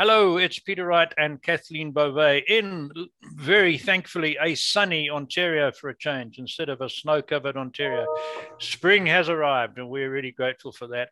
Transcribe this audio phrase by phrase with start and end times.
[0.00, 2.90] Hello, it's Peter Wright and Kathleen Beauvais in
[3.34, 8.06] very thankfully a sunny Ontario for a change instead of a snow covered Ontario.
[8.58, 11.10] Spring has arrived and we're really grateful for that.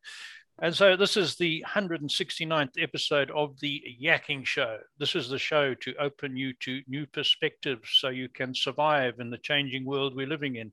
[0.63, 4.79] And so this is the 169th episode of the Yakking Show.
[4.99, 9.29] This is the show to open you to new perspectives so you can survive in
[9.29, 10.73] the changing world we're living in.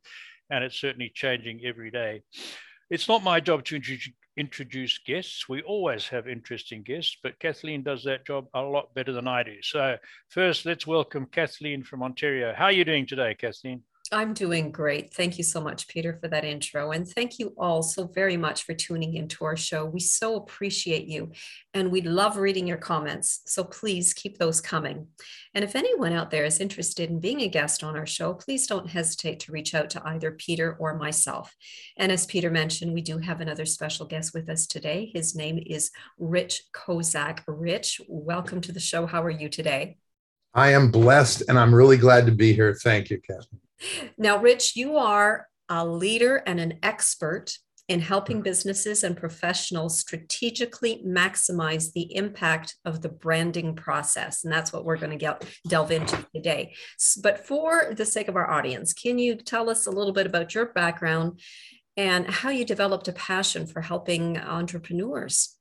[0.50, 2.22] And it's certainly changing every day.
[2.89, 3.75] It's not my job to
[4.38, 5.48] introduce guests.
[5.48, 9.44] We always have interesting guests, but Kathleen does that job a lot better than I
[9.44, 9.61] do.
[9.61, 9.98] So,
[10.30, 12.53] first, let's welcome Kathleen from Ontario.
[12.55, 13.84] How are you doing today, Kathleen?
[14.12, 15.14] I'm doing great.
[15.14, 16.91] Thank you so much, Peter, for that intro.
[16.91, 19.84] And thank you all so very much for tuning into our show.
[19.84, 21.31] We so appreciate you
[21.73, 23.41] and we love reading your comments.
[23.48, 25.08] So please keep those coming.
[25.56, 28.67] And if anyone out there is interested in being a guest on our show, please
[28.67, 31.56] don't hesitate to reach out to either Peter or myself.
[31.97, 35.09] And as Peter mentioned, we do have another special guest with us today.
[35.16, 37.40] His name is Rich Kozak.
[37.47, 39.08] Rich, welcome to the show.
[39.08, 39.97] How are you today?
[40.53, 42.73] I am blessed and I'm really glad to be here.
[42.75, 43.64] Thank you, Kathleen.
[44.18, 51.04] Now, Rich, you are a leader and an expert in helping businesses and professionals strategically
[51.06, 54.44] maximize the impact of the branding process.
[54.44, 56.73] And that's what we're going to get, delve into today.
[57.22, 60.56] But for the sake of our audience, can you tell us a little bit about
[60.56, 61.40] your background
[61.96, 65.55] and how you developed a passion for helping entrepreneurs?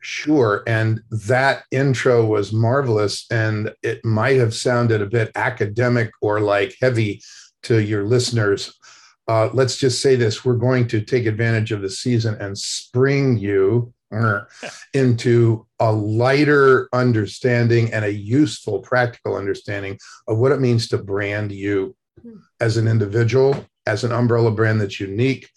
[0.00, 0.62] Sure.
[0.66, 3.26] And that intro was marvelous.
[3.30, 7.20] And it might have sounded a bit academic or like heavy
[7.64, 8.74] to your listeners.
[9.26, 13.36] Uh, let's just say this we're going to take advantage of the season and spring
[13.36, 13.92] you
[14.94, 21.52] into a lighter understanding and a useful, practical understanding of what it means to brand
[21.52, 22.36] you hmm.
[22.60, 25.48] as an individual, as an umbrella brand that's unique,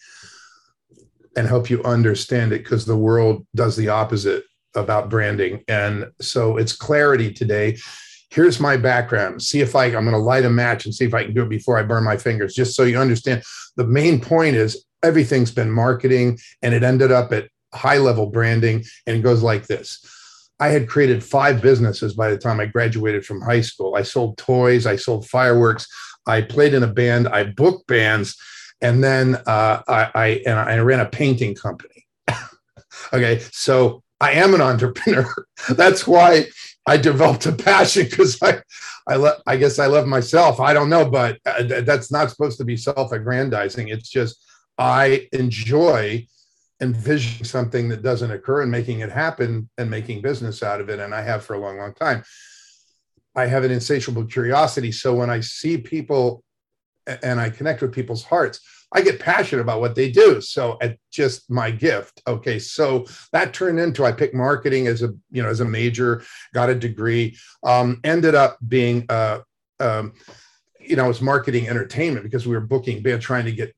[1.36, 4.44] and help you understand it because the world does the opposite
[4.76, 5.64] about branding.
[5.68, 7.78] And so it's clarity today.
[8.30, 9.42] Here's my background.
[9.42, 11.44] See if I, I'm going to light a match and see if I can do
[11.44, 13.44] it before I burn my fingers, just so you understand.
[13.76, 18.84] The main point is everything's been marketing and it ended up at high level branding.
[19.06, 20.06] And it goes like this.
[20.60, 23.96] I had created five businesses by the time I graduated from high school.
[23.96, 25.88] I sold toys, I sold fireworks,
[26.28, 28.38] I played in a band, I booked bands,
[28.82, 32.06] and then uh, I, I and I ran a painting company.
[33.14, 35.34] okay, so I am an entrepreneur.
[35.70, 36.48] That's why
[36.88, 38.62] I developed a passion because I,
[39.08, 40.60] I, le- I guess I love myself.
[40.60, 43.90] I don't know, but uh, that's not supposed to be self-aggrandizing.
[43.90, 44.44] It's just
[44.78, 46.28] I enjoy
[46.82, 51.00] envisioning something that doesn't occur and making it happen and making business out of it.
[51.00, 52.24] And I have for a long, long time.
[53.36, 54.92] I have an insatiable curiosity.
[54.92, 56.44] So when I see people
[57.08, 58.60] and I connect with people's hearts,
[58.94, 60.42] I get passionate about what they do.
[60.42, 62.22] So it's just my gift.
[62.28, 62.60] Okay.
[62.60, 66.24] So that turned into I picked marketing as a, you know, as a major,
[66.54, 69.40] got a degree, um, ended up being uh
[69.80, 70.14] um,
[70.80, 73.74] you know, it was marketing entertainment because we were booking band trying to get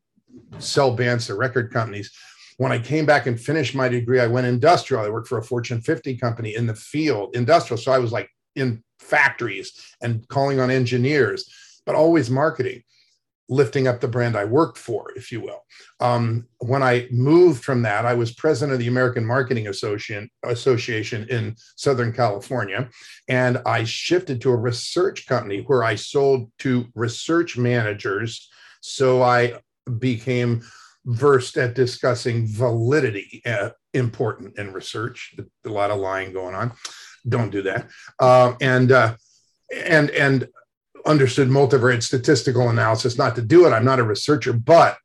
[0.59, 2.11] sell bands to record companies.
[2.57, 5.03] When I came back and finished my degree, I went industrial.
[5.03, 7.77] I worked for a Fortune 50 company in the field, industrial.
[7.77, 11.49] So I was like in factories and calling on engineers,
[11.85, 12.83] but always marketing
[13.49, 15.65] lifting up the brand I worked for, if you will.
[15.99, 21.27] Um, when I moved from that, I was president of the American Marketing Association, Association
[21.29, 22.89] in Southern California,
[23.27, 28.49] and I shifted to a research company where I sold to research managers.
[28.81, 29.59] So I
[29.99, 30.61] became
[31.05, 35.35] versed at discussing validity, uh, important in research.
[35.65, 36.71] A lot of lying going on.
[37.27, 37.89] Don't do that.
[38.19, 39.15] Uh, and uh,
[39.85, 40.47] and and
[41.05, 43.71] understood multivariate statistical analysis, not to do it.
[43.71, 44.97] I'm not a researcher, but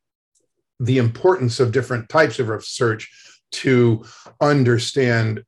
[0.79, 3.09] the importance of different types of research
[3.51, 4.05] to
[4.39, 5.43] understand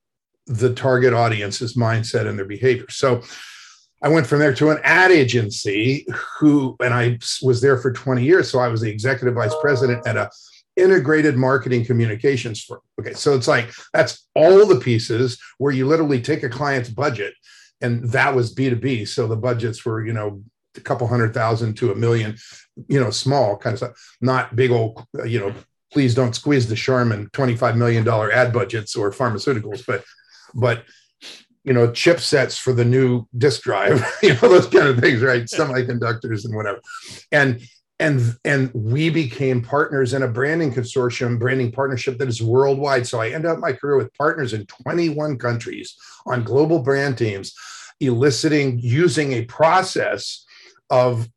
[0.47, 2.87] the target audience's mindset and their behavior.
[2.89, 3.21] So
[4.01, 6.05] I went from there to an ad agency
[6.39, 8.49] who, and I was there for 20 years.
[8.49, 10.29] So I was the executive vice president at a
[10.75, 12.79] integrated marketing communications firm.
[12.99, 13.13] Okay.
[13.13, 17.33] So it's like that's all the pieces where you literally take a client's budget
[17.81, 20.41] and that was b2b so the budgets were you know
[20.77, 22.35] a couple hundred thousand to a million
[22.87, 24.15] you know small kind of stuff.
[24.21, 25.53] Not big old you know
[25.91, 30.03] please don't squeeze the Charmin 25 million dollar ad budgets or pharmaceuticals but
[30.53, 30.83] but
[31.63, 35.43] you know chipsets for the new disk drive you know those kind of things right?
[35.43, 36.79] Semiconductors and whatever.
[37.31, 37.61] And
[38.01, 43.21] and and we became partners in a branding consortium branding partnership that is worldwide so
[43.21, 45.95] i end up my career with partners in 21 countries
[46.25, 47.53] on global brand teams
[48.00, 50.45] eliciting using a process
[50.89, 51.30] of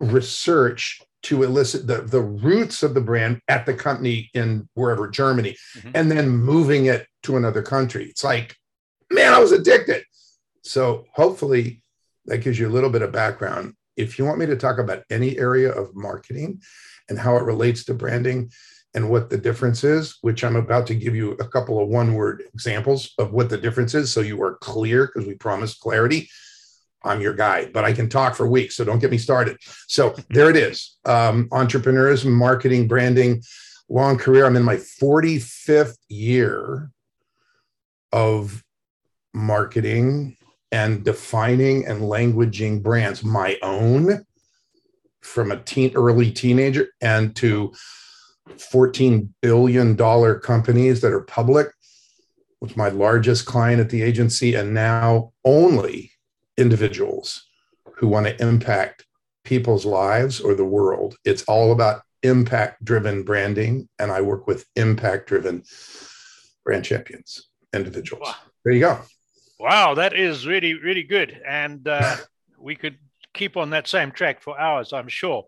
[0.00, 5.56] research to elicit the, the roots of the brand at the company in wherever germany
[5.78, 5.90] mm-hmm.
[5.94, 8.56] and then moving it to another country it's like
[9.14, 10.04] man, I was addicted.
[10.62, 11.82] So hopefully
[12.26, 13.74] that gives you a little bit of background.
[13.96, 16.62] If you want me to talk about any area of marketing
[17.08, 18.50] and how it relates to branding
[18.94, 22.14] and what the difference is, which I'm about to give you a couple of one
[22.14, 26.28] word examples of what the difference is so you are clear because we promised clarity.
[27.02, 29.58] I'm your guy, but I can talk for weeks, so don't get me started.
[29.88, 33.42] So there it is um, entrepreneurs, marketing, branding,
[33.88, 34.46] long career.
[34.46, 36.90] I'm in my 45th year
[38.12, 38.62] of
[39.34, 40.36] marketing
[40.72, 44.24] and defining and languaging brands, my own
[45.22, 47.72] from a teen, early teenager and to
[48.58, 51.68] 14 billion dollar companies that are public
[52.60, 56.12] was my largest client at the agency and now only
[56.56, 57.48] individuals
[57.96, 59.06] who want to impact
[59.44, 61.16] people's lives or the world.
[61.24, 65.62] It's all about impact driven branding and i work with impact driven
[66.64, 68.26] brand champions individuals.
[68.26, 68.34] Wow.
[68.64, 68.98] there you go
[69.58, 71.40] Wow, that is really, really good.
[71.46, 72.16] And uh,
[72.58, 72.98] we could
[73.32, 75.44] keep on that same track for hours, I'm sure.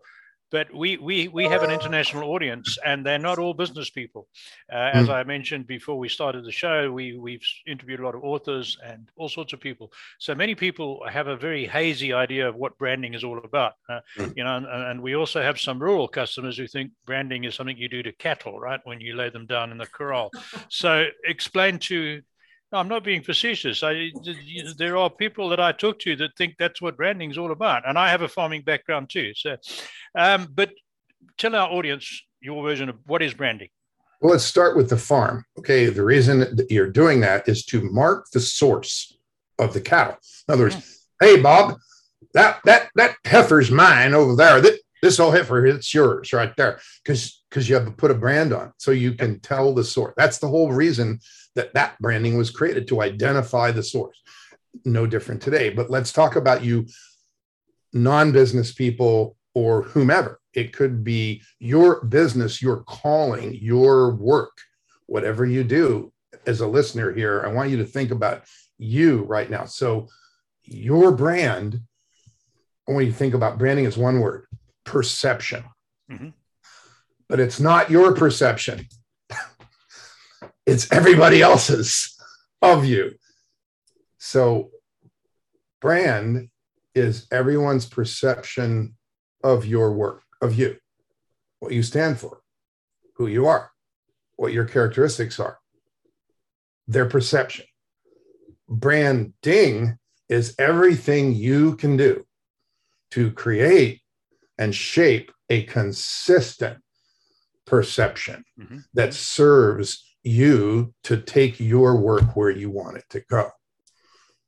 [0.49, 4.29] But we, we, we have an international audience and they're not all business people.
[4.71, 5.13] Uh, as mm.
[5.13, 9.09] I mentioned before we started the show, we, we've interviewed a lot of authors and
[9.17, 9.91] all sorts of people.
[10.19, 13.73] So many people have a very hazy idea of what branding is all about.
[13.89, 14.37] Uh, mm.
[14.37, 17.77] You know, and, and we also have some rural customers who think branding is something
[17.77, 18.79] you do to cattle, right?
[18.85, 20.31] When you lay them down in the corral.
[20.69, 22.21] so explain to
[22.71, 23.81] no, I'm not being facetious.
[23.83, 24.11] I,
[24.77, 27.87] there are people that I talk to that think that's what branding is all about,
[27.87, 29.33] and I have a farming background too.
[29.35, 29.57] So,
[30.15, 30.71] um, but
[31.37, 33.69] tell our audience your version of what is branding.
[34.21, 35.45] Well, let's start with the farm.
[35.59, 39.17] Okay, the reason that you're doing that is to mark the source
[39.59, 40.17] of the cattle.
[40.47, 40.97] In other words, mm.
[41.21, 41.77] hey Bob,
[42.33, 44.59] that that that heifer's mine over there.
[44.59, 48.15] That, this whole heifer, it's yours right there, because because you have to put a
[48.15, 50.13] brand on, so you can tell the source.
[50.17, 51.19] That's the whole reason
[51.55, 54.21] that that branding was created to identify the source.
[54.85, 55.69] No different today.
[55.69, 56.87] But let's talk about you
[57.93, 60.39] non-business people or whomever.
[60.53, 64.55] It could be your business, your calling, your work,
[65.07, 66.11] whatever you do.
[66.45, 68.43] As a listener here, I want you to think about
[68.77, 69.65] you right now.
[69.65, 70.07] So
[70.63, 71.79] your brand,
[72.85, 74.45] when you think about branding is one word,
[74.87, 75.63] perception.
[76.11, 76.29] Mm-hmm.
[77.29, 78.87] But it's not your perception
[80.67, 82.15] it's everybody else's
[82.61, 83.13] of you.
[84.19, 84.69] So,
[85.79, 86.49] brand
[86.93, 88.95] is everyone's perception
[89.43, 90.75] of your work, of you,
[91.59, 92.41] what you stand for,
[93.15, 93.71] who you are,
[94.35, 95.57] what your characteristics are,
[96.87, 97.65] their perception.
[98.67, 99.97] Branding
[100.27, 102.25] is everything you can do
[103.11, 104.01] to create
[104.57, 106.79] and shape a consistent
[107.65, 108.79] perception mm-hmm.
[108.93, 113.49] that serves you to take your work where you want it to go.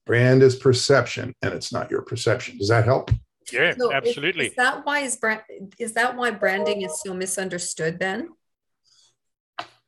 [0.05, 2.57] Brand is perception, and it's not your perception.
[2.57, 3.11] Does that help?
[3.51, 4.45] Yeah, so absolutely.
[4.45, 5.41] Is, is, that why is brand
[5.77, 8.29] is that why branding is so misunderstood then?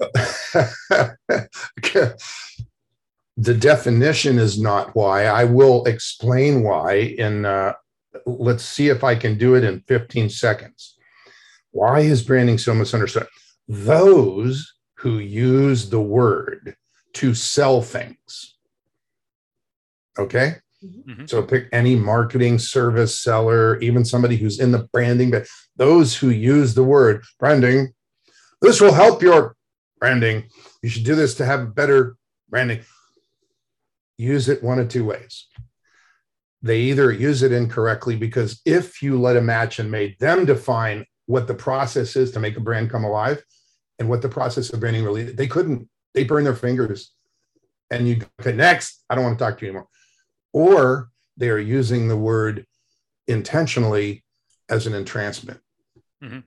[3.36, 5.24] the definition is not why.
[5.24, 7.72] I will explain why in uh,
[8.26, 10.96] let's see if I can do it in 15 seconds.
[11.70, 13.26] Why is branding so misunderstood?
[13.68, 16.76] Those who use the word
[17.14, 18.56] to sell things.
[20.18, 20.56] Okay.
[20.84, 21.26] Mm-hmm.
[21.26, 26.30] So pick any marketing service seller, even somebody who's in the branding, but those who
[26.30, 27.92] use the word branding,
[28.60, 29.56] this will help your
[29.98, 30.44] branding.
[30.82, 32.16] You should do this to have better
[32.48, 32.80] branding.
[34.16, 35.46] Use it one of two ways.
[36.62, 41.06] They either use it incorrectly because if you let a match and made them define
[41.26, 43.42] what the process is to make a brand come alive,
[44.00, 47.12] and what the process of branding really they couldn't they burn their fingers
[47.90, 49.86] and you okay next i don't want to talk to you anymore
[50.52, 52.66] or they are using the word
[53.28, 54.24] intentionally
[54.68, 55.60] as an entrancement
[56.24, 56.40] mm-hmm.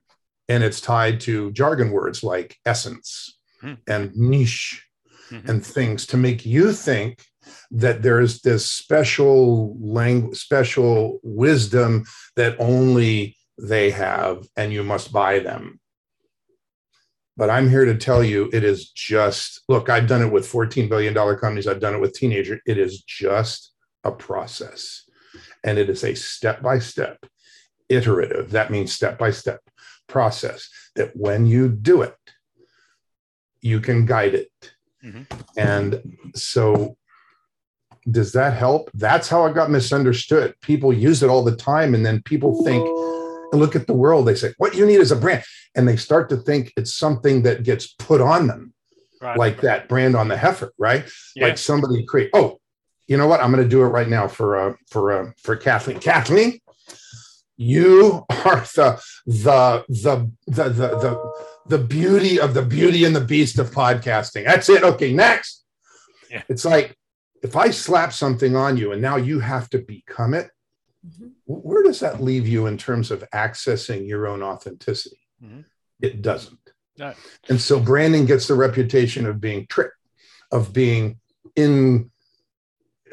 [0.48, 3.74] and it's tied to jargon words like essence mm-hmm.
[3.86, 4.84] and niche
[5.30, 5.48] mm-hmm.
[5.48, 7.24] and things to make you think
[7.70, 12.04] that there's this special language special wisdom
[12.36, 15.80] that only they have and you must buy them
[17.36, 20.88] but I'm here to tell you it is just look, I've done it with $14
[20.88, 22.60] billion companies, I've done it with teenagers.
[22.66, 23.72] It is just
[24.04, 25.02] a process.
[25.64, 27.18] And it is a step by step,
[27.88, 29.60] iterative, that means step by step
[30.06, 32.16] process that when you do it,
[33.62, 34.74] you can guide it.
[35.02, 35.22] Mm-hmm.
[35.56, 36.96] And so,
[38.10, 38.90] does that help?
[38.94, 40.54] That's how I got misunderstood.
[40.60, 42.84] People use it all the time, and then people think,
[43.52, 45.44] and look at the world, they say, What you need is a brand
[45.74, 48.72] and they start to think it's something that gets put on them
[49.20, 49.38] right.
[49.38, 51.46] like that brand on the heifer right yeah.
[51.46, 52.60] like somebody create oh
[53.06, 53.40] you know what?
[53.40, 56.00] I'm going to do it right now for uh, for uh, for Kathleen.
[56.00, 56.60] Kathleen,
[57.56, 61.32] you are the the the the the the,
[61.66, 64.44] the beauty of the beauty and the beast of podcasting.
[64.44, 64.82] That's it.
[64.82, 65.64] Okay, next.
[66.30, 66.42] Yeah.
[66.48, 66.96] It's like
[67.44, 70.50] if I slap something on you and now you have to become it.
[71.06, 71.28] Mm-hmm.
[71.44, 75.20] Where does that leave you in terms of accessing your own authenticity?
[75.44, 75.60] Mm-hmm.
[76.00, 76.58] It doesn't.
[76.98, 77.12] No.
[77.50, 79.96] And so branding gets the reputation of being tricked,
[80.50, 81.20] of being
[81.54, 82.10] in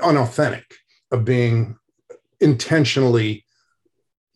[0.01, 0.77] unauthentic,
[1.11, 1.77] of being
[2.39, 3.43] intentionally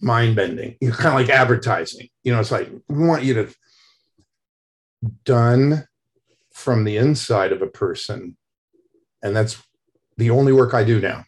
[0.01, 0.75] mind bending.
[0.81, 2.09] You kind of like advertising.
[2.23, 3.55] You know, it's like we want you to
[5.23, 5.87] done
[6.51, 8.35] from the inside of a person,
[9.21, 9.61] and that's
[10.17, 11.25] the only work I do now.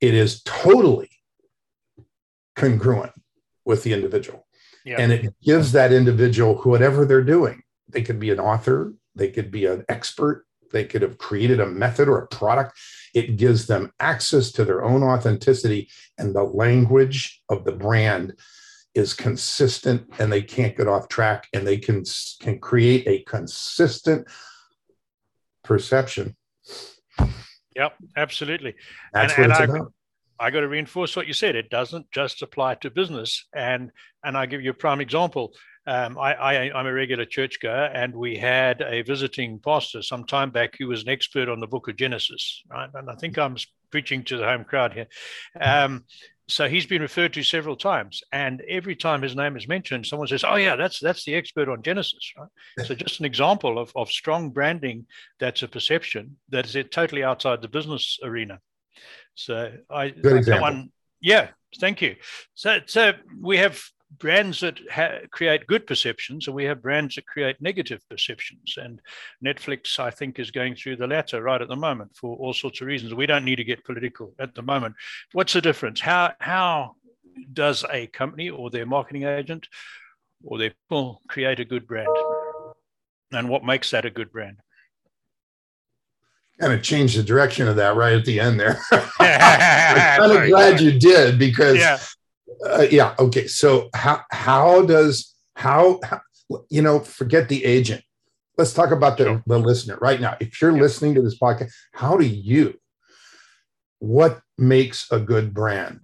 [0.00, 1.10] It is totally
[2.56, 3.12] congruent
[3.64, 4.46] with the individual.
[4.98, 9.50] And it gives that individual, whatever they're doing, they could be an author, they could
[9.50, 12.78] be an expert, they could have created a method or a product.
[13.14, 18.34] It gives them access to their own authenticity, and the language of the brand
[18.94, 22.04] is consistent, and they can't get off track, and they can
[22.40, 24.26] can create a consistent
[25.64, 26.36] perception.
[27.78, 28.74] Yep, absolutely.
[29.12, 29.92] That's and, what and it's I, about.
[30.40, 31.56] I got to reinforce what you said.
[31.56, 33.46] It doesn't just apply to business.
[33.54, 33.90] And
[34.24, 35.52] and I give you a prime example.
[35.86, 40.50] Um, I, I, am a regular churchgoer, and we had a visiting pastor some time
[40.50, 42.90] back who was an expert on the book of Genesis, right?
[42.92, 43.56] And I think I'm
[43.90, 45.06] preaching to the home crowd here.
[45.58, 46.04] Um,
[46.48, 50.28] so he's been referred to several times, and every time his name is mentioned, someone
[50.28, 52.86] says, "Oh yeah, that's that's the expert on Genesis." Right?
[52.86, 55.06] So just an example of of strong branding
[55.38, 58.60] that's a perception that is totally outside the business arena.
[59.34, 60.62] So I good example.
[60.62, 62.16] One, yeah, thank you.
[62.54, 63.82] So so we have
[64.16, 68.76] brands that ha- create good perceptions and we have brands that create negative perceptions.
[68.76, 69.00] And
[69.44, 72.80] netflix i think is going through the latter right at the moment for all sorts
[72.80, 73.14] of reasons.
[73.14, 74.94] We don't need to get political at the moment.
[75.32, 76.00] What's the difference?
[76.00, 76.96] How how
[77.52, 79.68] does a company or their marketing agent
[80.42, 82.08] or their people create a good brand?
[83.32, 84.56] And what makes that a good brand?
[86.60, 88.80] Kind of changed the direction of that right at the end there.
[89.20, 91.98] I'm kind of glad you did because yeah.
[92.64, 93.14] Uh, yeah.
[93.18, 93.46] Okay.
[93.46, 96.20] So how how does how, how,
[96.70, 98.02] you know forget the agent.
[98.56, 99.42] Let's talk about the, sure.
[99.46, 100.36] the listener right now.
[100.40, 100.82] If you're yeah.
[100.82, 102.78] listening to this podcast, how do you?
[104.00, 106.00] What makes a good brand?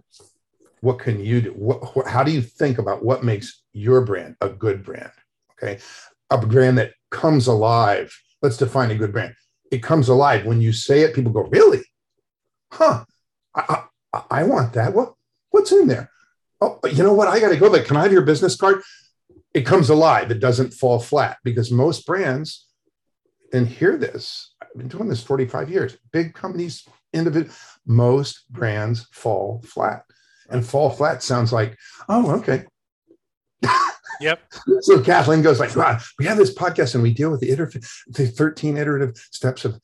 [0.80, 1.50] What can you do?
[1.50, 5.12] What, how do you think about what makes your brand a good brand?
[5.52, 5.80] Okay,
[6.30, 8.16] a brand that comes alive.
[8.42, 9.34] Let's define a good brand.
[9.72, 11.14] It comes alive when you say it.
[11.14, 11.82] People go, "Really?
[12.70, 13.04] Huh?
[13.54, 14.92] I, I, I want that.
[14.94, 15.14] What?
[15.50, 16.10] What's in there?
[16.64, 17.28] Oh, you know what?
[17.28, 17.82] I got to go there.
[17.82, 18.82] Can I have your business card?
[19.52, 20.30] It comes alive.
[20.30, 22.66] It doesn't fall flat because most brands,
[23.52, 27.54] and hear this, I've been doing this 45 years, big companies, individual,
[27.86, 30.02] most brands fall flat.
[30.50, 31.78] And fall flat sounds like,
[32.08, 32.64] oh, okay.
[34.20, 34.40] Yep.
[34.80, 37.88] so Kathleen goes like, wow, we have this podcast and we deal with the iterative,
[38.08, 39.80] the 13 iterative steps of,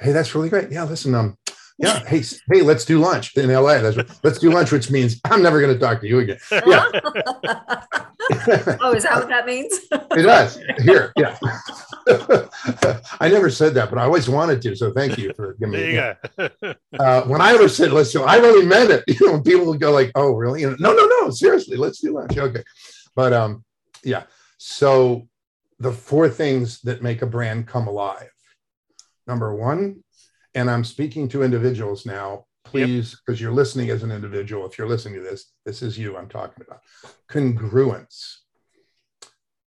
[0.00, 0.70] hey, that's really great.
[0.70, 1.36] Yeah, listen, um,
[1.78, 2.04] yeah.
[2.06, 3.78] Hey, hey, let's do lunch in LA.
[3.78, 6.38] That's let's do lunch, which means I'm never going to talk to you again.
[6.52, 6.88] Yeah.
[8.80, 9.80] oh, is that what that means?
[9.90, 10.56] it does.
[10.82, 11.36] Here, yeah.
[13.20, 14.76] I never said that, but I always wanted to.
[14.76, 15.96] So thank you for giving me.
[15.96, 16.74] There you go.
[17.00, 19.02] uh, when I ever said let's do, I really meant it.
[19.08, 21.30] You know, people would go like, "Oh, really?" You know, no, no, no.
[21.30, 22.38] Seriously, let's do lunch.
[22.38, 22.62] Okay,
[23.16, 23.64] but um,
[24.04, 24.24] yeah.
[24.58, 25.28] So
[25.80, 28.30] the four things that make a brand come alive.
[29.26, 30.03] Number one,
[30.54, 33.44] and I'm speaking to individuals now, please, because yep.
[33.44, 34.66] you're listening as an individual.
[34.66, 36.80] If you're listening to this, this is you I'm talking about.
[37.28, 38.36] Congruence.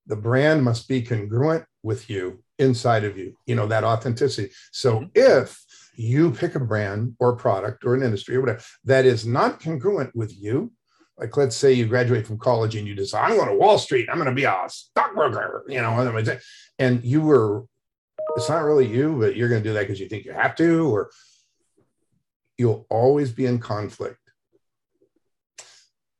[0.06, 4.52] The brand must be congruent with you inside of you, you know, that authenticity.
[4.73, 5.09] So mm-hmm.
[5.14, 5.62] if
[5.97, 10.14] you pick a brand or product or an industry or whatever that is not congruent
[10.14, 10.73] with you,
[11.18, 14.09] like let's say you graduate from college and you decide, I'm going to Wall Street,
[14.11, 16.23] I'm going to be a stockbroker, you know,
[16.78, 17.64] and you were
[18.37, 20.55] it's not really you, but you're going to do that because you think you have
[20.57, 21.11] to, or
[22.59, 24.19] you'll always be in conflict.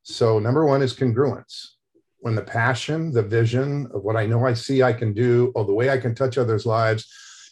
[0.01, 1.67] So, number one is congruence.
[2.19, 5.65] When the passion, the vision of what I know I see I can do, or
[5.65, 7.05] the way I can touch others' lives,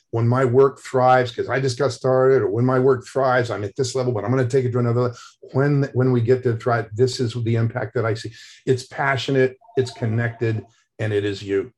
[0.10, 3.64] when my work thrives, because I just got started, or when my work thrives, I'm
[3.64, 5.18] at this level, but I'm going to take it to another level.
[5.52, 8.32] When, when we get to try, this is the impact that I see.
[8.66, 10.66] It's passionate, it's connected,
[10.98, 11.72] and it is you.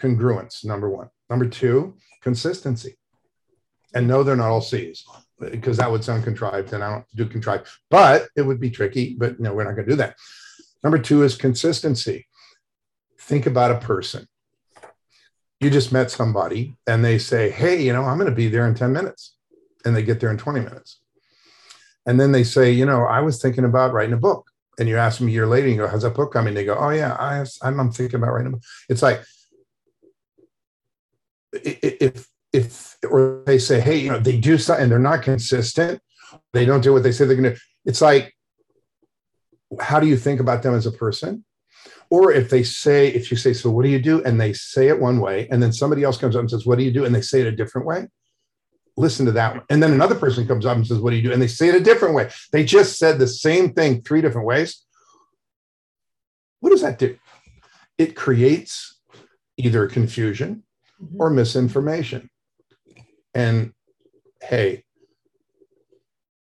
[0.00, 1.08] Congruence, number one.
[1.32, 2.98] Number two, consistency.
[3.94, 5.06] And no, they're not all C's
[5.40, 9.16] because that would sound contrived and I don't do contrived, but it would be tricky.
[9.18, 10.16] But no, we're not going to do that.
[10.84, 12.26] Number two is consistency.
[13.18, 14.28] Think about a person.
[15.58, 18.66] You just met somebody and they say, Hey, you know, I'm going to be there
[18.66, 19.34] in 10 minutes.
[19.86, 21.00] and they get there in 20 minutes.
[22.04, 24.50] And then they say, you know, I was thinking about writing a book.
[24.78, 26.52] And you ask them a year later, you go, how's that book coming?
[26.52, 28.62] They go, oh yeah, I I'm, I'm thinking about writing a book.
[28.90, 29.22] It's like,
[31.52, 36.00] if, if, or they say, hey, you know, they do something they're not consistent,
[36.52, 38.34] they don't do what they say they're going to, it's like,
[39.80, 41.44] how do you think about them as a person?
[42.10, 44.22] Or if they say, if you say, so what do you do?
[44.22, 46.76] And they say it one way, and then somebody else comes up and says, what
[46.76, 47.06] do you do?
[47.06, 48.06] And they say it a different way.
[48.98, 49.64] Listen to that one.
[49.70, 51.32] And then another person comes up and says, what do you do?
[51.32, 52.28] And they say it a different way.
[52.52, 54.84] They just said the same thing three different ways.
[56.60, 57.16] What does that do?
[57.96, 59.00] It creates
[59.56, 60.64] either confusion
[61.18, 62.30] or misinformation.
[63.34, 63.72] And
[64.40, 64.84] hey,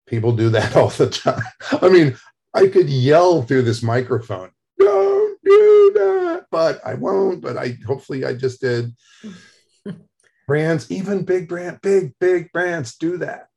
[0.07, 1.43] people do that all the time.
[1.81, 2.17] I mean,
[2.53, 7.41] I could yell through this microphone, don't do that, but I won't.
[7.41, 8.93] But I hopefully I just did.
[10.47, 13.47] brands, even big brand, big, big brands do that.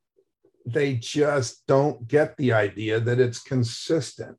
[0.66, 4.36] They just don't get the idea that it's consistent.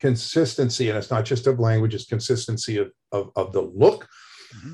[0.00, 4.06] Consistency, and it's not just of language, it's consistency of, of, of the look.
[4.54, 4.72] Mm-hmm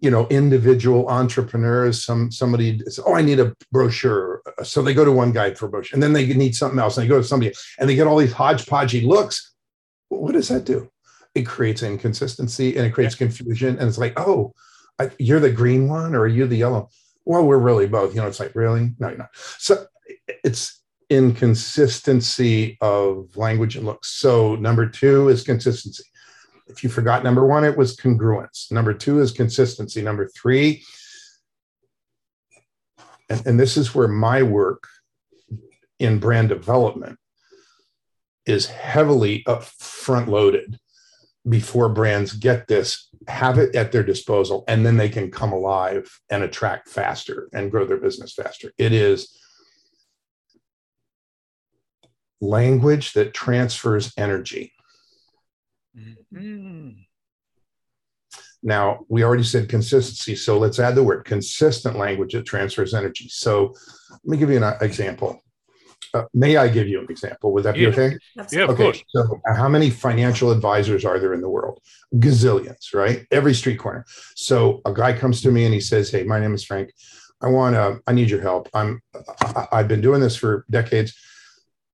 [0.00, 4.42] you know individual entrepreneurs some somebody says, oh i need a brochure.
[4.62, 6.96] So they go to one guy for a brochure and then they need something else
[6.96, 9.54] and they go to somebody and they get all these hodgepodgey looks.
[10.08, 10.90] What does that do?
[11.34, 14.54] It creates inconsistency and it creates confusion and it's like oh
[15.00, 16.88] I, you're the green one or are you the yellow?
[17.24, 18.92] Well we're really both you know it's like really?
[18.98, 19.30] No you're not.
[19.58, 19.86] So
[20.44, 24.10] it's inconsistency of language and looks.
[24.10, 26.04] So number two is consistency
[26.68, 28.70] if you forgot number one, it was congruence.
[28.70, 30.02] Number two is consistency.
[30.02, 30.84] Number three,
[33.28, 34.86] and, and this is where my work
[35.98, 37.18] in brand development
[38.46, 40.78] is heavily up front loaded
[41.48, 46.20] before brands get this, have it at their disposal, and then they can come alive
[46.30, 48.72] and attract faster and grow their business faster.
[48.78, 49.38] It is
[52.40, 54.72] language that transfers energy.
[56.34, 56.90] Mm-hmm.
[58.62, 63.28] Now, we already said consistency, so let's add the word consistent language that transfers energy.
[63.28, 63.74] So,
[64.10, 65.40] let me give you an example.
[66.14, 67.52] Uh, may I give you an example?
[67.52, 67.88] Would that be yeah.
[67.88, 68.16] okay?
[68.50, 68.82] Yeah, of okay.
[68.84, 69.04] course.
[69.08, 71.80] So, uh, how many financial advisors are there in the world?
[72.14, 73.26] Gazillions, right?
[73.30, 74.04] Every street corner.
[74.34, 76.92] So, a guy comes to me and he says, "Hey, my name is Frank.
[77.40, 78.00] I want to.
[78.06, 78.68] I need your help.
[78.74, 79.00] I'm.
[79.40, 81.14] I, I've been doing this for decades.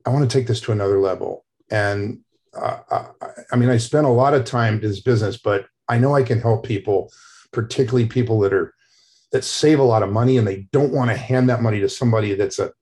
[0.07, 1.45] I want to take this to another level.
[1.71, 2.21] And
[2.57, 3.07] uh,
[3.51, 6.23] I mean, I spent a lot of time in this business, but I know I
[6.23, 7.13] can help people,
[7.53, 8.75] particularly people that are
[9.33, 11.89] that save a lot of money and they don't want to hand that money to
[11.89, 12.73] somebody that's a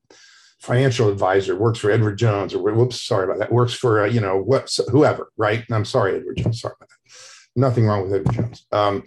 [0.60, 4.20] financial advisor, works for Edward Jones, or whoops, sorry about that, works for uh, you
[4.20, 5.64] know what whoever, right?
[5.66, 7.12] And I'm sorry, Edward Jones, sorry about that.
[7.56, 9.02] Nothing wrong with Edward Jones, um,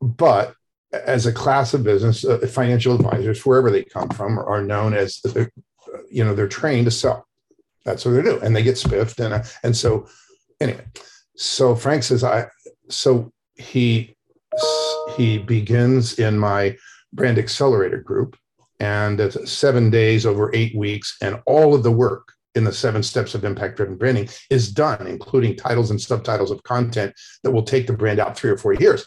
[0.00, 0.54] but
[0.92, 5.20] as a class of business, uh, financial advisors, wherever they come from, are known as
[5.20, 5.50] the,
[6.10, 7.26] you know they're trained to sell
[7.84, 10.06] that's what they do, and they get spiffed, and and so
[10.60, 10.84] anyway,
[11.36, 12.46] so Frank says I
[12.88, 14.16] so he
[15.16, 16.76] he begins in my
[17.12, 18.36] brand accelerator group,
[18.80, 23.02] and it's seven days over eight weeks, and all of the work in the seven
[23.02, 27.64] steps of impact driven branding is done, including titles and subtitles of content that will
[27.64, 29.04] take the brand out three or four years.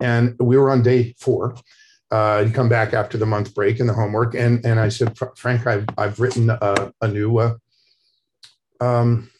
[0.00, 1.56] And we were on day four.
[2.10, 5.16] Uh, you come back after the month break and the homework, and and I said,
[5.36, 7.54] Frank, I've I've written a, a new uh,
[8.80, 9.30] um,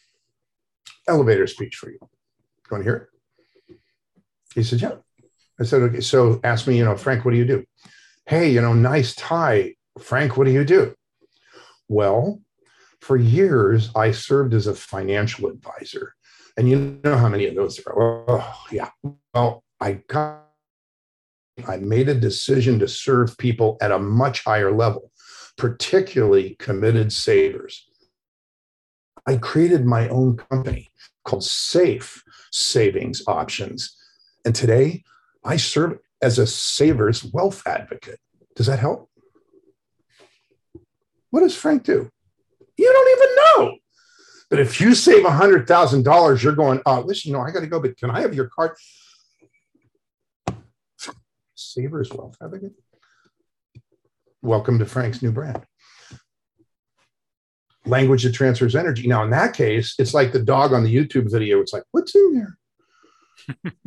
[1.07, 1.97] elevator speech for you.
[2.01, 2.07] You
[2.71, 2.95] want to hear
[3.69, 3.77] it?
[4.53, 4.95] He said, Yeah.
[5.59, 6.01] I said, Okay.
[6.01, 7.65] So ask me, you know, Frank, what do you do?
[8.25, 9.75] Hey, you know, nice tie.
[9.99, 10.95] Frank, what do you do?
[11.87, 12.41] Well,
[13.01, 16.15] for years, I served as a financial advisor.
[16.57, 18.25] And you know how many of those there are.
[18.27, 18.89] Oh, yeah.
[19.33, 20.43] Well, I got,
[21.67, 25.11] I made a decision to serve people at a much higher level,
[25.57, 27.84] particularly committed savers.
[29.27, 30.91] I created my own company
[31.23, 33.97] called Safe Savings Options.
[34.45, 35.03] And today
[35.43, 38.19] I serve as a saver's wealth advocate.
[38.55, 39.09] Does that help?
[41.31, 42.09] What does Frank do?
[42.77, 43.77] You don't even know.
[44.49, 47.97] But if you save $100,000, you're going, oh, listen, no, I got to go, but
[47.97, 48.71] can I have your card?
[51.55, 52.73] Saver's Wealth Advocate.
[54.43, 55.65] Welcome to Frank's new brand
[57.85, 59.07] language that transfers energy.
[59.07, 61.59] Now, in that case, it's like the dog on the YouTube video.
[61.61, 62.57] It's like, what's in there?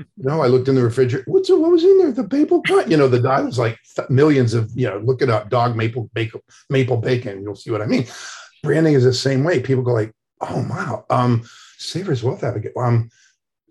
[0.16, 1.24] no, I looked in the refrigerator.
[1.30, 2.12] What's what was in there?
[2.12, 2.90] The maple cut.
[2.90, 6.10] You know, the dog was like millions of, you know, look it up, dog maple
[6.14, 7.42] bacon, maple bacon.
[7.42, 8.06] You'll see what I mean.
[8.62, 9.60] Branding is the same way.
[9.60, 11.44] People go like, oh wow, um,
[11.78, 12.72] Savers Wealth Advocate.
[12.76, 13.10] Um,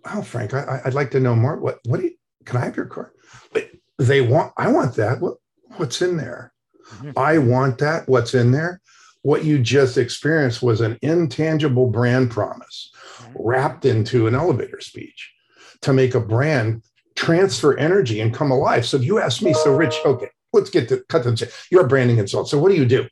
[0.06, 1.58] wow, Frank, I, would like to know more.
[1.58, 3.12] What what do you can I have your card?
[3.54, 5.20] But they want I want that.
[5.20, 5.36] What
[5.78, 6.54] what's in there?
[6.96, 7.12] Mm-hmm.
[7.18, 8.08] I want that.
[8.08, 8.82] What's in there?
[9.28, 13.34] What you just experienced was an intangible brand promise mm-hmm.
[13.38, 15.34] wrapped into an elevator speech
[15.82, 18.86] to make a brand transfer energy and come alive.
[18.86, 21.84] So if you ask me, so Rich, okay, let's get to cut to the You're
[21.84, 22.52] a branding consultant.
[22.52, 23.06] So what do you do?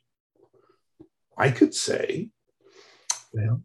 [1.36, 2.30] I could say,
[3.34, 3.60] well,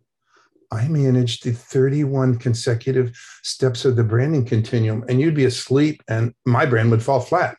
[0.73, 6.33] I managed the 31 consecutive steps of the branding continuum, and you'd be asleep and
[6.45, 7.55] my brand would fall flat.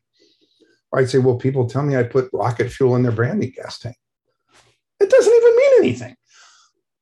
[0.91, 3.79] Or I'd say, well, people tell me I put rocket fuel in their branding gas
[3.79, 3.97] tank.
[5.03, 6.17] It doesn't even mean anything,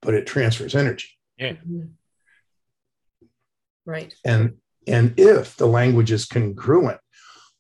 [0.03, 1.09] but it transfers energy.
[1.37, 1.53] Yeah.
[1.53, 1.83] Mm-hmm.
[3.85, 4.15] Right.
[4.25, 7.01] And and if the language is congruent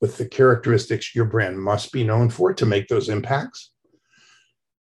[0.00, 3.70] with the characteristics your brand must be known for to make those impacts,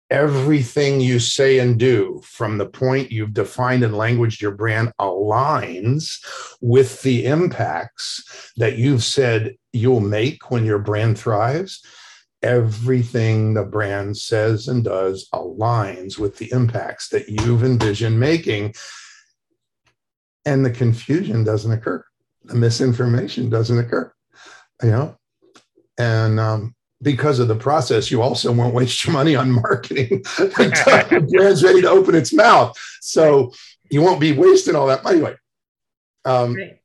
[0.10, 6.20] everything you say and do from the point you've defined and languaged your brand aligns
[6.62, 11.84] with the impacts that you've said you'll make when your brand thrives.
[12.48, 18.74] Everything the brand says and does aligns with the impacts that you've envisioned making.
[20.46, 22.06] And the confusion doesn't occur,
[22.46, 24.14] the misinformation doesn't occur,
[24.82, 25.18] you know?
[25.98, 31.04] And um, because of the process, you also won't waste your money on marketing until
[31.10, 32.78] the brand's ready to open its mouth.
[33.02, 33.52] So
[33.90, 35.22] you won't be wasting all that money.
[36.24, 36.80] Um, right.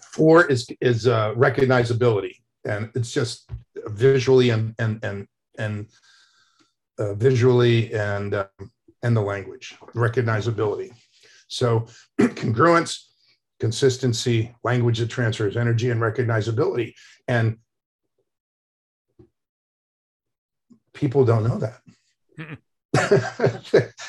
[0.00, 3.50] Four is is uh, recognizability, and it's just
[3.86, 5.26] visually and and and
[5.58, 5.86] and
[6.98, 8.46] uh, visually and um,
[9.02, 10.92] and the language recognizability.
[11.48, 11.86] So
[12.20, 13.04] congruence,
[13.60, 16.94] consistency, language that transfers energy, and recognizability.
[17.28, 17.58] And
[20.92, 21.80] people don't know that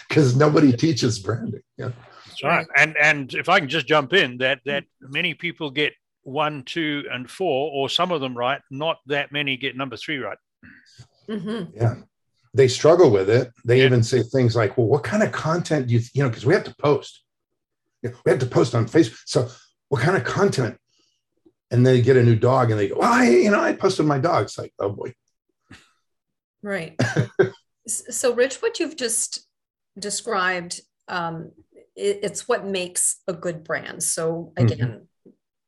[0.10, 1.62] because nobody teaches branding.
[1.78, 1.92] Yeah.
[2.28, 2.68] That's right.
[2.78, 5.94] And and if I can just jump in, that that many people get
[6.26, 8.62] one, two, and four, or some of them right.
[8.70, 10.38] Not that many get number three right.
[11.30, 11.76] Mm-hmm.
[11.76, 11.96] Yeah,
[12.54, 13.52] they struggle with it.
[13.64, 13.86] They yeah.
[13.86, 16.54] even say things like, "Well, what kind of content do you you know?" Because we
[16.54, 17.24] have to post.
[18.04, 19.22] we have to post on Facebook.
[19.26, 19.50] So,
[19.90, 20.78] what kind of content
[21.72, 24.06] and they get a new dog and they go, well, I, you know, I posted
[24.06, 24.44] my dog.
[24.44, 25.14] It's like, oh boy.
[26.62, 27.00] Right.
[27.88, 29.46] so, Rich, what you've just
[29.98, 31.52] described, um,
[31.96, 34.04] it, it's what makes a good brand.
[34.04, 35.04] So, again, mm-hmm.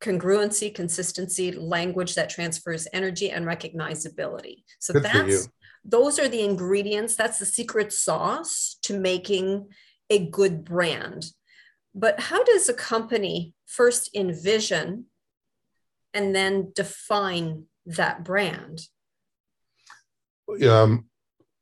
[0.01, 4.63] Congruency, consistency, language that transfers energy, and recognizability.
[4.79, 5.49] So, good that's
[5.87, 7.15] those are the ingredients.
[7.15, 9.69] That's the secret sauce to making
[10.09, 11.27] a good brand.
[11.95, 15.05] But how does a company first envision
[16.13, 18.81] and then define that brand?
[20.67, 21.05] Um,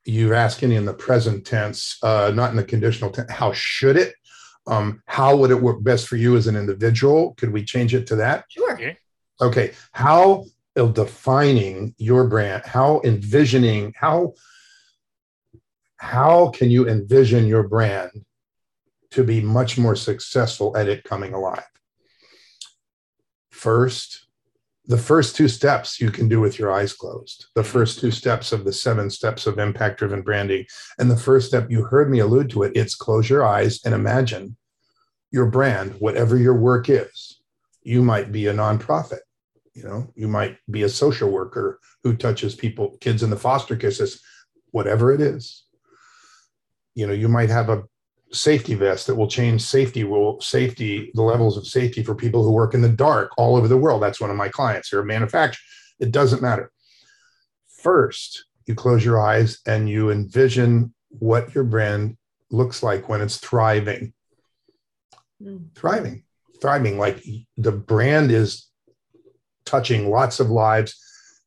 [0.04, 3.32] you're asking in the present tense, uh, not in the conditional tense.
[3.32, 4.15] How should it?
[4.67, 7.34] Um, how would it work best for you as an individual?
[7.36, 8.45] Could we change it to that?
[8.49, 8.73] Sure.
[8.73, 8.97] Okay.
[9.39, 9.73] okay.
[9.91, 12.63] How of defining your brand?
[12.65, 13.93] How envisioning?
[13.95, 14.34] How
[15.97, 18.12] how can you envision your brand
[19.12, 21.63] to be much more successful at it coming alive?
[23.49, 24.25] First,
[24.88, 27.71] the first two steps you can do with your eyes closed the mm-hmm.
[27.71, 30.65] first two steps of the seven steps of impact driven branding
[31.00, 33.93] and the first step you heard me allude to it it's close your eyes and
[33.93, 34.56] imagine
[35.32, 37.41] your brand whatever your work is.
[37.84, 39.19] You might be a nonprofit
[39.76, 43.76] you know you might be a social worker who touches people kids in the foster
[43.76, 44.21] care system
[44.71, 45.65] whatever it is.
[46.95, 47.84] You know you might have a
[48.36, 52.52] safety vest that will change safety rule safety the levels of safety for people who
[52.52, 54.02] work in the dark all over the world.
[54.02, 54.89] That's one of my clients.
[54.89, 55.62] They're a manufacturer.
[56.00, 56.71] It doesn't matter.
[57.82, 62.17] First you close your eyes and you envision what your brand
[62.52, 64.13] looks like when it's thriving.
[65.41, 65.76] Mm.
[65.76, 66.24] thriving.
[66.62, 66.98] Thriving.
[66.98, 67.24] Like
[67.58, 68.67] the brand is
[69.65, 70.95] touching lots of lives.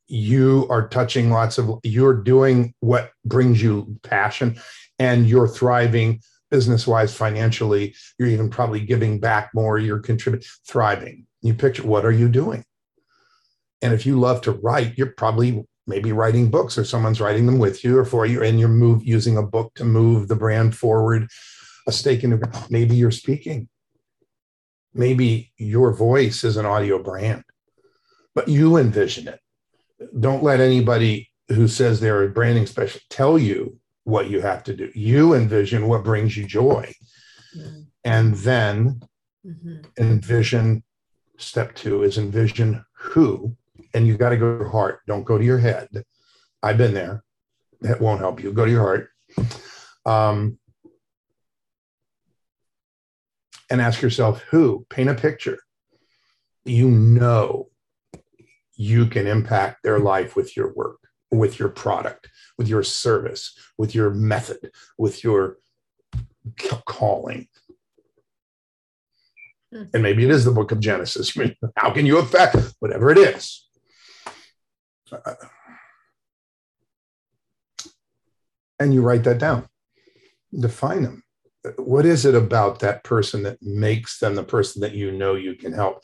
[0.07, 4.59] You are touching lots of you're doing what brings you passion
[4.99, 11.27] and you're thriving business wise, financially, you're even probably giving back more, you're contributing, thriving.
[11.43, 12.65] You picture what are you doing?
[13.83, 17.59] And if you love to write, you're probably maybe writing books or someone's writing them
[17.59, 20.77] with you or for you, and you're move, using a book to move the brand
[20.77, 21.29] forward,
[21.87, 23.69] a stake in the maybe you're speaking.
[24.95, 27.45] Maybe your voice is an audio brand,
[28.35, 29.41] but you envision it.
[30.19, 33.79] Don't let anybody who says they're a branding specialist tell you
[34.09, 34.91] what you have to do.
[34.95, 36.91] You envision what brings you joy.
[37.55, 37.81] Mm-hmm.
[38.05, 39.03] And then
[39.45, 39.81] mm-hmm.
[39.99, 40.83] envision
[41.37, 43.55] step two is envision who,
[43.93, 45.01] and you got to go to your heart.
[45.07, 45.89] Don't go to your head.
[46.63, 47.23] I've been there.
[47.83, 48.51] That won't help you.
[48.51, 49.11] Go to your heart.
[50.07, 50.59] Um,
[53.69, 55.59] and ask yourself who, paint a picture.
[56.65, 57.69] You know,
[58.75, 60.99] you can impact their life with your work,
[61.31, 65.59] with your product, with your service, with your method, with your
[66.85, 67.49] calling.
[69.73, 69.85] Hmm.
[69.95, 71.37] And maybe it is the book of Genesis.
[71.77, 73.65] How can you affect whatever it is?
[78.79, 79.67] and you write that down,
[80.59, 81.23] define them.
[81.77, 85.55] What is it about that person that makes them the person that you know you
[85.55, 86.03] can help?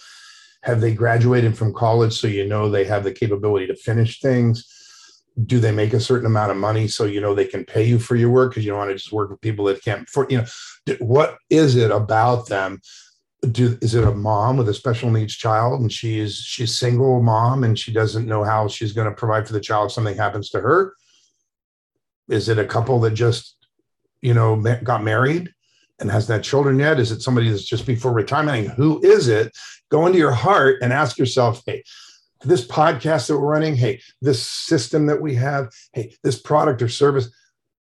[0.62, 4.66] Have they graduated from college so you know they have the capability to finish things?
[5.46, 7.98] Do they make a certain amount of money so you know they can pay you
[7.98, 8.52] for your work?
[8.52, 10.08] Because you don't want to just work with people that can't?
[10.08, 12.80] For you know, what is it about them?
[13.50, 17.64] Do is it a mom with a special needs child and she's she's single mom
[17.64, 20.50] and she doesn't know how she's going to provide for the child if something happens
[20.50, 20.94] to her?
[22.28, 23.56] Is it a couple that just
[24.22, 25.52] you know got married
[25.98, 27.00] and hasn't had children yet?
[27.00, 28.68] Is it somebody that's just before retirement?
[28.68, 29.52] Who is it?
[29.90, 31.82] Go into your heart and ask yourself hey
[32.44, 36.88] this podcast that we're running hey this system that we have hey this product or
[36.88, 37.28] service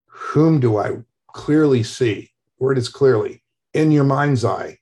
[0.07, 0.97] whom do i
[1.33, 4.77] clearly see word is clearly in your mind's eye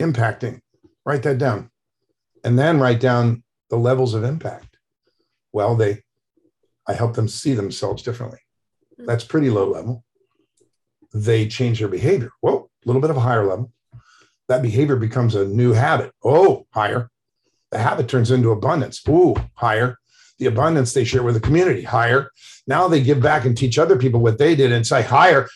[0.00, 0.60] impacting.
[1.04, 1.70] Write that down.
[2.42, 4.76] And then write down the levels of impact.
[5.52, 6.02] Well, they,
[6.86, 8.40] I help them see themselves differently.
[8.96, 9.06] Hmm.
[9.06, 10.04] That's pretty low level.
[11.12, 12.30] They change their behavior.
[12.40, 13.72] Whoa, a little bit of a higher level.
[14.48, 16.12] That behavior becomes a new habit.
[16.24, 17.10] Oh, higher.
[17.70, 19.02] The habit turns into abundance.
[19.08, 19.96] Ooh, higher.
[20.38, 22.30] The abundance they share with the community, higher.
[22.66, 25.48] Now they give back and teach other people what they did and say, higher.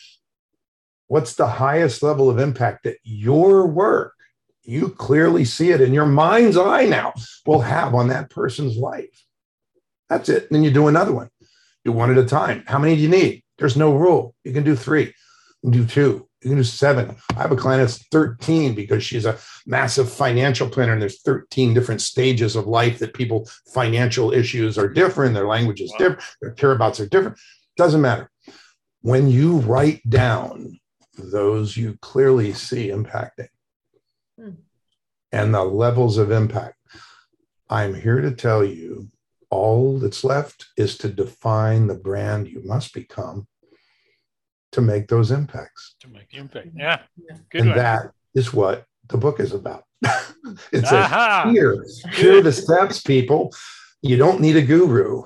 [1.07, 4.15] What's the highest level of impact that your work
[4.65, 7.13] you clearly see it in your mind's eye now
[7.45, 9.23] will have on that person's life.
[10.09, 10.43] That's it.
[10.43, 11.29] And then you do another one.
[11.83, 12.63] Do one at a time.
[12.67, 13.43] How many do you need?
[13.57, 14.35] There's no rule.
[14.43, 15.13] You can do three, you
[15.61, 17.15] can do two, you can do seven.
[17.35, 21.73] I have a client that's 13 because she's a massive financial planner, and there's 13
[21.73, 26.51] different stages of life that people financial issues are different, their language is different, their
[26.51, 27.37] careabouts are different.
[27.75, 28.29] Doesn't matter.
[29.01, 30.79] When you write down
[31.17, 33.47] those you clearly see impacting,
[34.39, 34.51] hmm.
[35.31, 36.75] and the levels of impact.
[37.69, 39.09] I'm here to tell you
[39.49, 43.47] all that's left is to define the brand you must become
[44.75, 45.95] to make those impacts.
[46.01, 46.67] To make impact.
[46.75, 47.01] Yeah.
[47.49, 47.77] Good and one.
[47.77, 49.83] that is what the book is about.
[50.71, 53.53] it says, here, here are the steps, people.
[54.01, 55.23] You don't need a guru.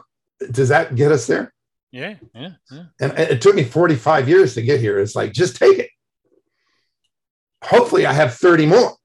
[0.52, 1.52] Does that get us there?
[1.92, 2.84] Yeah, yeah, yeah.
[3.02, 5.00] And it took me 45 years to get here.
[5.00, 5.90] It's like, just take it.
[7.64, 8.96] Hopefully, I have 30 more.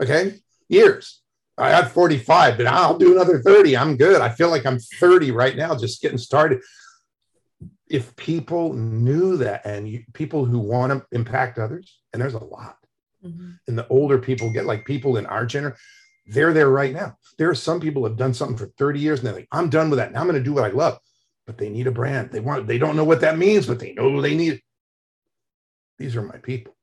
[0.00, 0.34] Okay.
[0.68, 1.20] Years.
[1.58, 3.76] I had 45, but I'll do another 30.
[3.76, 4.22] I'm good.
[4.22, 6.60] I feel like I'm 30 right now, just getting started.
[7.90, 12.44] If people knew that and you, people who want to impact others, and there's a
[12.44, 12.76] lot,
[13.24, 13.52] mm-hmm.
[13.66, 15.78] and the older people get like people in our generation,
[16.28, 17.16] they're there right now.
[17.38, 19.90] There are some people have done something for 30 years and they're like, I'm done
[19.90, 20.12] with that.
[20.12, 20.98] Now I'm going to do what I love.
[21.46, 22.30] But they need a brand.
[22.30, 24.62] They want, they don't know what that means, but they know they need it.
[25.98, 26.76] These are my people.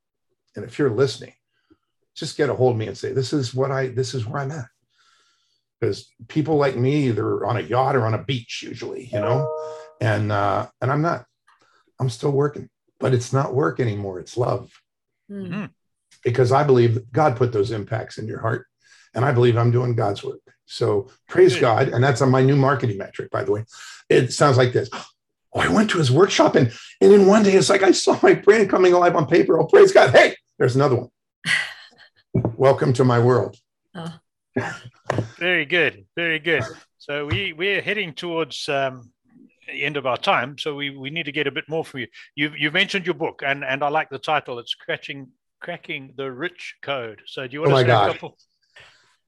[0.56, 1.34] And if you're listening,
[2.16, 4.42] just get a hold of me and say, this is what I, this is where
[4.42, 4.66] I'm at.
[5.80, 9.46] Because people like me, they're on a yacht or on a beach usually, you know,
[10.00, 11.24] and, uh, and I'm not,
[11.98, 12.68] I'm still working,
[13.00, 14.20] but it's not work anymore.
[14.20, 14.70] It's love.
[15.30, 15.66] Mm-hmm.
[16.24, 18.66] Because I believe God put those impacts in your heart.
[19.14, 20.40] And I believe I'm doing God's work.
[20.66, 21.60] So praise Good.
[21.60, 21.88] God.
[21.88, 23.64] And that's on my new marketing metric, by the way.
[24.10, 24.90] It sounds like this.
[24.92, 28.18] Oh, I went to his workshop and, and in one day it's like I saw
[28.22, 29.58] my brand coming alive on paper.
[29.58, 30.10] Oh, praise God.
[30.10, 31.08] Hey, there's another one.
[32.56, 33.56] Welcome to my world.
[33.94, 34.18] Oh.
[35.38, 36.06] Very good.
[36.16, 36.64] Very good.
[36.98, 39.15] So we we're heading towards um, the
[39.70, 40.58] end of our time.
[40.58, 42.06] So we, we need to get a bit more from you.
[42.34, 44.58] You've you've mentioned your book, and and I like the title.
[44.58, 45.28] It's cracking
[45.60, 47.22] cracking the rich code.
[47.26, 48.36] So do you want oh to say a couple?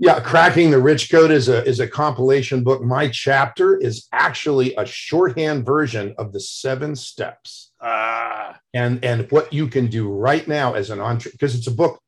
[0.00, 2.82] Yeah, cracking the rich code is a is a compilation book.
[2.82, 7.72] My chapter is actually a shorthand version of the seven steps.
[7.80, 8.58] Ah.
[8.74, 12.00] And and what you can do right now as an entrepreneur, because it's a book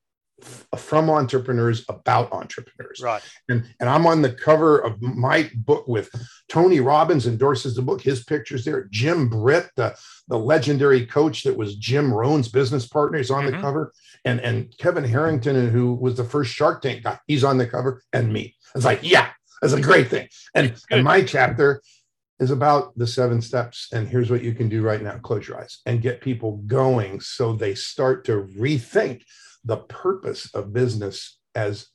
[0.77, 3.01] from entrepreneurs about entrepreneurs.
[3.01, 3.23] Right.
[3.49, 6.11] And, and I'm on the cover of my book with
[6.49, 8.01] Tony Robbins endorses the book.
[8.01, 8.89] His picture's there.
[8.91, 9.97] Jim Britt, the,
[10.29, 13.57] the legendary coach that was Jim Rohn's business partner, is on mm-hmm.
[13.57, 13.93] the cover.
[14.25, 18.03] And, and Kevin Harrington, who was the first Shark Tank guy, he's on the cover,
[18.13, 18.55] and me.
[18.75, 20.29] It's like, yeah, that's a great thing.
[20.55, 21.83] And, and my chapter
[22.41, 23.89] is about the seven steps.
[23.93, 27.21] And here's what you can do right now close your eyes and get people going
[27.21, 29.23] so they start to rethink
[29.65, 31.89] the purpose of business as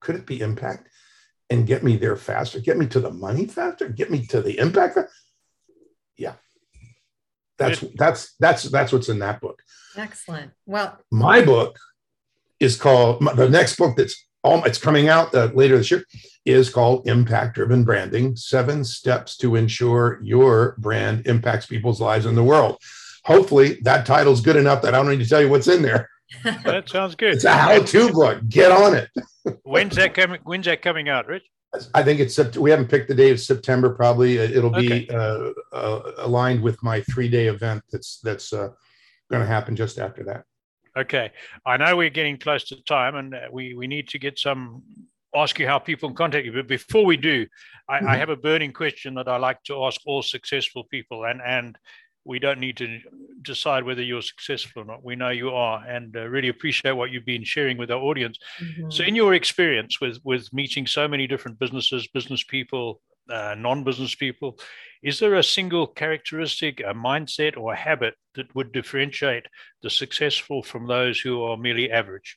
[0.00, 0.88] could it be impact
[1.50, 4.58] and get me there faster, get me to the money faster, get me to the
[4.58, 4.98] impact.
[6.16, 6.34] Yeah.
[7.56, 9.62] That's that's that's that's what's in that book.
[9.96, 10.52] Excellent.
[10.66, 11.78] Well, my book
[12.60, 16.04] is called the next book that's all, it's coming out uh, later this year,
[16.44, 22.34] is called Impact Driven Branding Seven Steps to Ensure Your Brand Impacts People's Lives in
[22.34, 22.78] the World.
[23.24, 26.08] Hopefully, that title's good enough that I don't need to tell you what's in there.
[26.44, 27.34] That sounds good.
[27.34, 28.40] It's a how-to book.
[28.48, 29.08] Get on it.
[29.62, 30.40] when's that coming?
[30.44, 31.44] When's that coming out, Rich?
[31.94, 33.32] I think it's we haven't picked the date.
[33.32, 34.38] of September probably.
[34.38, 35.08] It'll be okay.
[35.08, 37.82] uh, uh, aligned with my three-day event.
[37.92, 38.68] That's that's uh,
[39.30, 40.44] going to happen just after that.
[40.96, 41.30] Okay,
[41.66, 44.82] I know we're getting close to time, and uh, we we need to get some
[45.34, 46.52] ask you how people can contact you.
[46.52, 47.46] But before we do,
[47.88, 48.08] I, mm-hmm.
[48.08, 51.78] I have a burning question that I like to ask all successful people, and and
[52.28, 53.00] we don't need to
[53.42, 55.02] decide whether you're successful or not.
[55.02, 58.38] We know you are, and uh, really appreciate what you've been sharing with our audience.
[58.62, 58.90] Mm-hmm.
[58.90, 63.00] So, in your experience with with meeting so many different businesses, business people,
[63.32, 64.58] uh, non-business people,
[65.02, 69.46] is there a single characteristic, a mindset, or a habit that would differentiate
[69.82, 72.36] the successful from those who are merely average?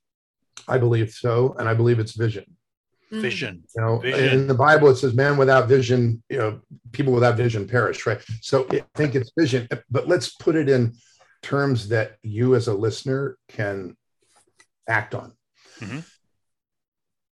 [0.67, 2.45] I believe so, and I believe it's vision.
[3.11, 3.21] Mm.
[3.21, 3.63] vision.
[3.75, 4.39] You know, vision.
[4.39, 6.61] in the Bible it says, "Man without vision, you know,
[6.93, 8.23] people without vision perish." Right.
[8.41, 10.93] So I think it's vision, but let's put it in
[11.41, 13.97] terms that you as a listener can
[14.87, 15.33] act on.
[15.79, 15.99] Mm-hmm.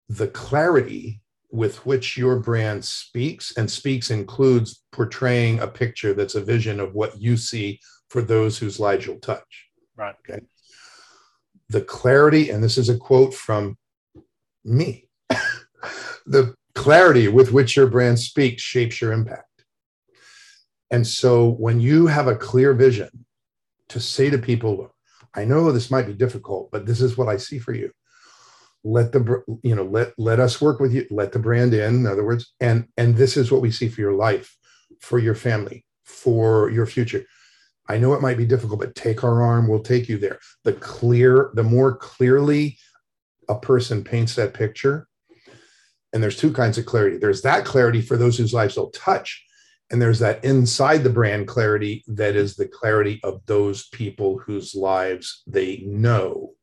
[0.09, 6.43] The clarity with which your brand speaks, and speaks includes portraying a picture that's a
[6.43, 9.67] vision of what you see for those whose lives you'll touch.
[9.95, 10.15] Right.
[10.27, 10.41] Okay.
[11.69, 13.77] The clarity, and this is a quote from
[14.63, 15.06] me
[16.25, 19.43] the clarity with which your brand speaks shapes your impact.
[20.91, 23.25] And so when you have a clear vision
[23.89, 24.93] to say to people,
[25.33, 27.91] I know this might be difficult, but this is what I see for you.
[28.83, 31.05] Let the you know let let us work with you.
[31.09, 31.95] Let the brand in.
[31.95, 34.55] In other words, and and this is what we see for your life,
[35.01, 37.25] for your family, for your future.
[37.89, 39.67] I know it might be difficult, but take our arm.
[39.67, 40.39] We'll take you there.
[40.63, 42.77] The clear, the more clearly
[43.49, 45.06] a person paints that picture,
[46.13, 47.17] and there's two kinds of clarity.
[47.17, 49.43] There's that clarity for those whose lives they'll touch.
[49.89, 54.75] And there's that inside the brand clarity that is the clarity of those people whose
[54.75, 56.53] lives they know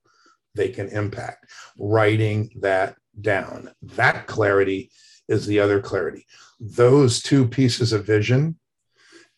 [0.54, 1.46] they can impact.
[1.78, 3.70] Writing that down.
[3.82, 4.90] That clarity
[5.28, 6.26] is the other clarity.
[6.60, 8.58] Those two pieces of vision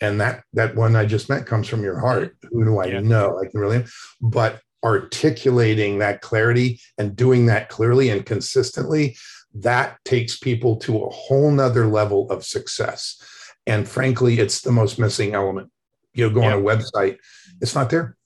[0.00, 2.36] and that that one I just met comes from your heart.
[2.50, 3.00] Who do I yeah.
[3.00, 3.40] know?
[3.42, 3.84] I can really,
[4.20, 9.16] but articulating that clarity and doing that clearly and consistently
[9.62, 13.22] that takes people to a whole nother level of success.
[13.66, 15.70] And frankly, it's the most missing element.
[16.14, 17.18] You go on a website,
[17.60, 18.16] it's not there.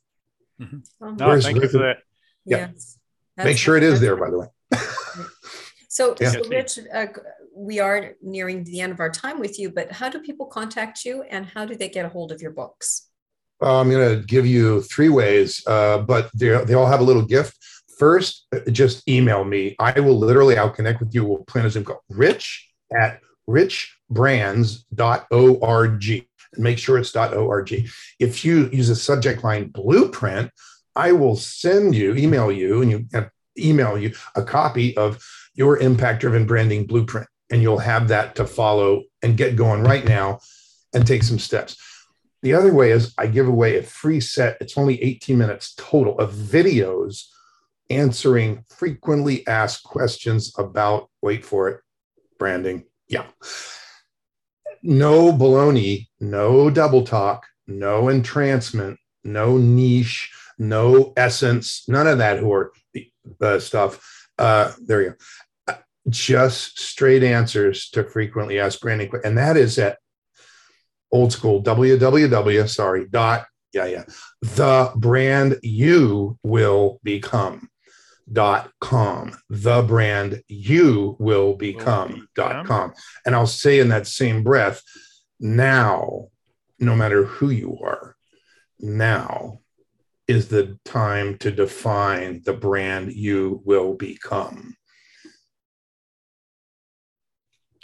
[0.61, 1.17] Mm-hmm.
[1.17, 1.99] No, thank you for that.
[2.45, 2.71] Yeah.
[2.73, 2.99] Yes.
[3.37, 4.47] Make sure it is there, by the way.
[5.89, 6.31] so, yeah.
[6.31, 7.07] so Rich, uh,
[7.55, 11.05] we are nearing the end of our time with you, but how do people contact
[11.05, 13.09] you and how do they get a hold of your books?
[13.63, 17.25] Uh, I'm going to give you three ways, uh, but they all have a little
[17.25, 17.57] gift
[18.01, 19.77] first, uh, just email me.
[19.79, 21.25] I will literally, I'll connect with you.
[21.25, 22.03] We'll plan a Zoom call.
[22.09, 26.27] Rich at richbrands.org.
[26.57, 27.89] Make sure it's .org.
[28.19, 30.51] If you use a subject line blueprint,
[30.97, 33.07] I will send you, email you, and you
[33.59, 35.23] email you a copy of
[35.55, 37.29] your impact driven branding blueprint.
[37.51, 40.39] And you'll have that to follow and get going right now
[40.95, 41.77] and take some steps.
[42.43, 46.19] The other way is I give away a free set, it's only 18 minutes total
[46.19, 47.25] of videos
[47.91, 51.81] answering frequently asked questions about, wait for it,
[52.39, 52.85] branding.
[53.09, 53.27] Yeah.
[54.83, 62.69] No baloney, no double talk, no entrancement, no niche, no essence, none of that whore
[63.41, 64.29] uh, stuff.
[64.39, 65.15] Uh, there you
[65.67, 65.75] go.
[66.09, 69.13] Just straight answers to frequently asked branding.
[69.23, 69.99] And that is at
[71.13, 74.05] old school www, sorry, dot, yeah, yeah,
[74.43, 77.69] the brand you will become
[78.33, 79.37] dot com.
[79.49, 82.93] The brand you will become dot com.
[83.27, 84.83] And i'll say in that same breath
[85.39, 86.29] now
[86.79, 88.17] no matter who you are
[88.79, 89.61] now
[90.27, 94.77] is the time to define the brand you will become.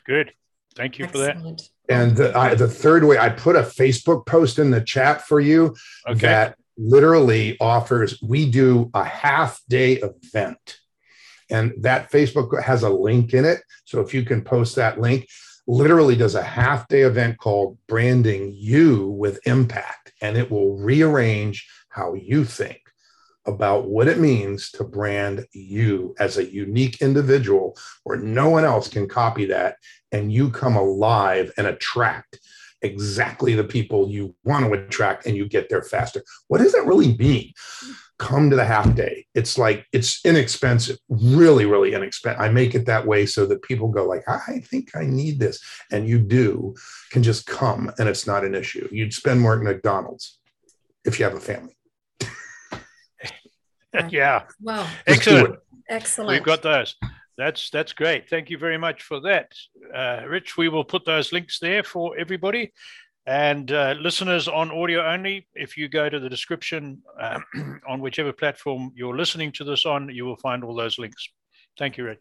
[0.06, 0.32] Good.
[0.76, 1.40] Thank you Excellent.
[1.40, 1.68] for that.
[1.88, 5.38] And the, I, the third way i put a facebook post in the chat for
[5.38, 5.74] you
[6.08, 6.18] okay.
[6.18, 10.78] that literally offers, we do a half day event.
[11.50, 13.60] And that Facebook has a link in it.
[13.84, 15.28] So if you can post that link,
[15.66, 20.12] literally does a half day event called Branding You with Impact.
[20.20, 22.80] And it will rearrange how you think
[23.46, 28.88] about what it means to brand you as a unique individual where no one else
[28.88, 29.76] can copy that
[30.12, 32.40] and you come alive and attract
[32.82, 36.22] exactly the people you want to attract and you get there faster.
[36.48, 37.52] What does that really mean?
[38.18, 39.26] come to the half day.
[39.34, 42.40] It's like it's inexpensive, really, really inexpensive.
[42.40, 45.62] I make it that way so that people go like, I think I need this,
[45.90, 46.74] and you do
[47.10, 48.88] can just come, and it's not an issue.
[48.90, 50.38] You'd spend more at McDonald's
[51.04, 51.76] if you have a family.
[54.10, 54.44] yeah.
[54.60, 55.56] Well, Excellent.
[55.88, 56.30] Excellent.
[56.30, 56.96] We've got those.
[57.36, 58.30] That's that's great.
[58.30, 59.52] Thank you very much for that,
[59.94, 60.56] uh, Rich.
[60.56, 62.72] We will put those links there for everybody.
[63.26, 67.40] And uh, listeners on audio only, if you go to the description uh,
[67.88, 71.28] on whichever platform you're listening to this on, you will find all those links.
[71.76, 72.20] Thank you, Rich.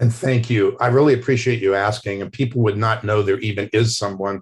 [0.00, 0.76] And thank you.
[0.80, 2.22] I really appreciate you asking.
[2.22, 4.40] And people would not know there even is someone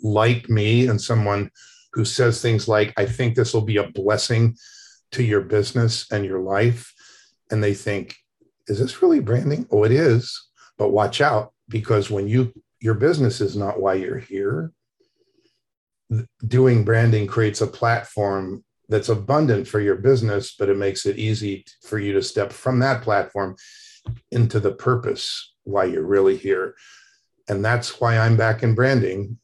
[0.00, 1.50] like me and someone
[1.92, 4.56] who says things like, I think this will be a blessing
[5.12, 6.92] to your business and your life.
[7.50, 8.16] And they think,
[8.68, 9.66] is this really branding?
[9.70, 10.48] Oh, it is.
[10.78, 14.72] But watch out because when you, your business is not why you're here
[16.46, 21.64] doing branding creates a platform that's abundant for your business, but it makes it easy
[21.82, 23.56] for you to step from that platform
[24.30, 26.74] into the purpose why you're really here.
[27.48, 29.38] And that's why I'm back in branding.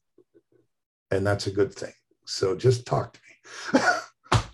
[1.10, 1.92] And that's a good thing.
[2.26, 3.20] So just talk to
[3.74, 3.80] me.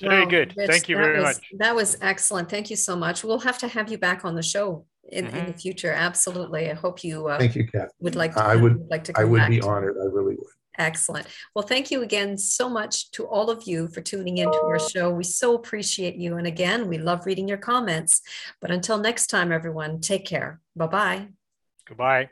[0.01, 0.55] very well, good.
[0.57, 1.51] Rich, Thank you very was, much.
[1.59, 2.49] That was excellent.
[2.49, 3.25] Thank you so much.
[3.25, 5.37] We'll have to have you back on the show in, mm-hmm.
[5.37, 5.93] in the future.
[5.93, 6.71] Absolutely.
[6.71, 7.91] I hope you uh, thank you, Kat.
[8.01, 9.97] Would like to I would like to I would be honored.
[10.01, 10.47] I really would.
[10.79, 11.27] Excellent.
[11.55, 15.11] Well, thank you again so much to all of you for tuning into our show.
[15.11, 16.37] We so appreciate you.
[16.37, 18.21] And again, we love reading your comments.
[18.61, 20.61] But until next time, everyone, take care.
[20.75, 21.29] Bye bye.
[21.87, 22.31] Goodbye.